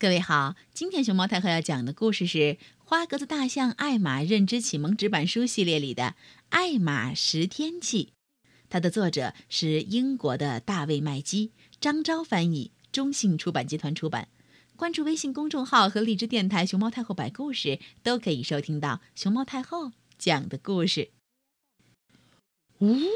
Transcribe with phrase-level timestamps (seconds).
[0.00, 2.38] 各位好，今天熊猫太后要讲的故事是
[2.78, 6.04] 《花格子大象艾玛认知启蒙纸板书》系列里的
[6.50, 8.04] 《艾玛识天气》，
[8.68, 11.50] 它的作者是英国的大卫麦基，
[11.80, 14.28] 张昭翻译，中信出版集团出版。
[14.76, 21.10] 关注微信公众号和荔枝电台“熊猫太后摆故事”，都可以收听到熊猫太后讲的故事。
[22.78, 23.10] 呜，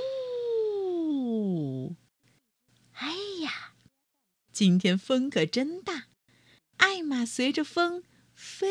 [2.94, 3.12] 哎
[3.42, 3.74] 呀，
[4.50, 5.91] 今天风可真大！
[6.82, 8.02] 艾玛随着风
[8.34, 8.66] 飞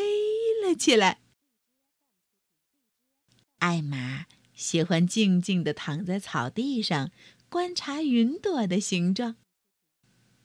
[0.62, 1.22] 了起来。
[3.58, 7.10] 艾玛喜欢静静地躺在草地上，
[7.48, 9.36] 观察云朵的形状。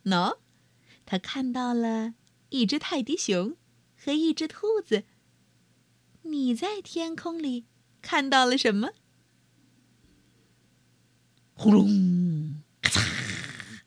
[0.05, 0.39] 喏，
[1.05, 2.15] 他看到了
[2.49, 3.57] 一只泰迪熊
[3.97, 5.03] 和一只兔子。
[6.21, 7.65] 你在天空里
[8.01, 8.93] 看到了什么？
[11.53, 13.81] 轰隆，咔嚓，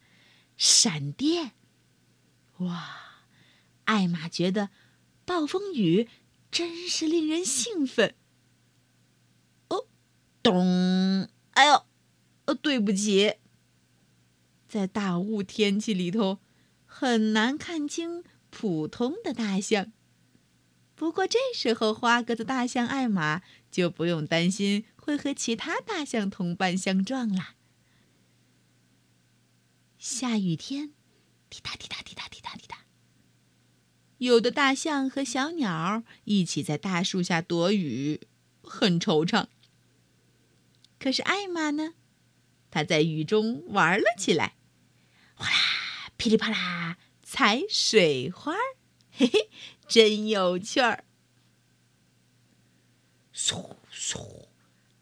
[0.59, 1.53] 闪电！
[2.59, 3.10] 哇！
[3.91, 4.71] 艾玛觉得
[5.25, 6.09] 暴风雨
[6.53, 8.15] 真是令人兴奋。
[9.67, 9.89] 哦，
[10.45, 11.29] 咚！
[11.51, 11.85] 哎呦，
[12.45, 13.35] 呃，对不起。
[14.69, 16.39] 在大雾天气里头，
[16.87, 19.93] 很难看清普通的大象。
[20.95, 27.57] 不过这时候，花格子大象艾玛就不用担心会和其他大象同伴相撞了。
[29.99, 30.93] 下雨天，
[31.49, 32.00] 滴答滴答。
[34.21, 38.21] 有的大象和小鸟一起在大树下躲雨，
[38.63, 39.47] 很惆怅。
[40.99, 41.95] 可是艾玛呢？
[42.71, 44.57] 她在雨中玩了起来，
[45.35, 45.55] 哗啦，
[46.19, 48.53] 噼里啪啦，踩水花，
[49.11, 49.49] 嘿嘿，
[49.89, 51.05] 真有趣儿。
[53.35, 54.49] 嗖嗖，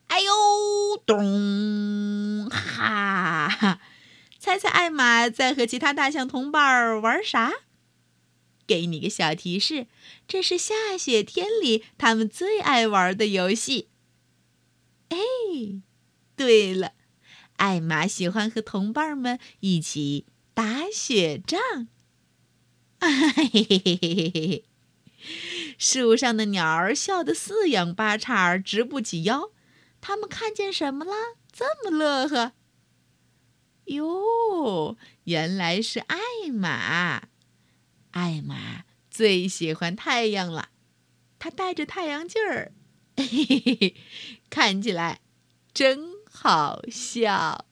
[0.07, 3.81] 哎呦，咚，哈哈！
[4.39, 7.53] 猜猜艾玛在和其他大象同伴玩啥？
[8.69, 9.87] 给你个小提示，
[10.29, 13.89] 这是下雪天里他们最爱玩的游戏。
[15.09, 15.19] 哎，
[16.37, 16.93] 对了，
[17.57, 21.89] 艾玛喜欢和同伴们一起打雪仗。
[23.01, 24.65] 嘿嘿嘿嘿嘿嘿！
[25.79, 29.51] 树上的鸟儿笑得四仰八叉，直不起腰。
[30.01, 31.13] 他们看见什么了？
[31.51, 32.53] 这么乐呵？
[33.87, 36.19] 哟，原来是艾
[36.53, 37.29] 玛。
[38.19, 40.71] 艾玛最喜欢太阳了，
[41.39, 42.73] 她戴着太阳镜儿，
[43.17, 43.95] 嘿嘿嘿，
[44.51, 45.21] 看起来
[45.73, 47.68] 真好笑。